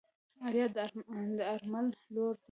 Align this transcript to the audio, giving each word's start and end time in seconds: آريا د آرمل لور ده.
آريا 0.45 0.65
د 0.75 0.77
آرمل 1.53 1.87
لور 2.13 2.33
ده. 2.35 2.39